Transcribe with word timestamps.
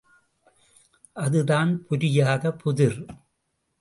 அதுதான் 1.15 1.85
புரியாத 1.85 2.53
புதிர்! 2.53 2.99